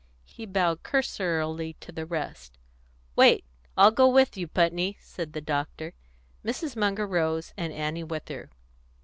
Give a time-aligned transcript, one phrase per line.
[0.25, 2.57] He bowed cursorily to the rest.
[3.15, 3.43] "Wait
[3.77, 5.93] I'll go with you, Putney," said the doctor.
[6.43, 6.75] Mrs.
[6.75, 8.49] Munger rose, and Annie with her.